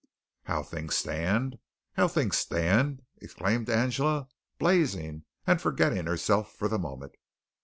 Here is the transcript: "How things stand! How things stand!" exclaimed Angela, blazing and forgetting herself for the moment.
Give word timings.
"How 0.45 0.63
things 0.63 0.95
stand! 0.97 1.59
How 1.93 2.07
things 2.07 2.35
stand!" 2.35 3.03
exclaimed 3.21 3.69
Angela, 3.69 4.29
blazing 4.57 5.25
and 5.45 5.61
forgetting 5.61 6.07
herself 6.07 6.51
for 6.57 6.67
the 6.67 6.79
moment. 6.79 7.13